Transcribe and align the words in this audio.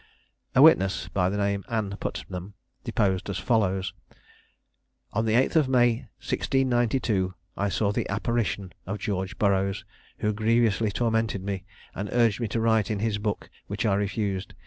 A 0.55 0.63
witness, 0.63 1.09
by 1.09 1.29
name 1.29 1.63
Ann 1.69 1.95
Putnam, 1.99 2.55
deposed 2.83 3.29
as 3.29 3.37
follows: 3.37 3.93
On 5.13 5.25
the 5.25 5.33
8th 5.33 5.55
of 5.55 5.69
May, 5.69 6.07
1692, 6.17 7.35
I 7.55 7.69
saw 7.69 7.91
the 7.91 8.09
apparition 8.09 8.73
of 8.87 8.97
George 8.97 9.37
Burroughs, 9.37 9.85
who 10.17 10.33
grievously 10.33 10.89
tormented 10.89 11.43
me, 11.43 11.65
and 11.93 12.09
urged 12.13 12.39
me 12.41 12.47
to 12.47 12.59
write 12.59 12.89
in 12.89 12.97
his 12.97 13.19
book, 13.19 13.47
which 13.67 13.85
I 13.85 13.93
refused. 13.93 14.55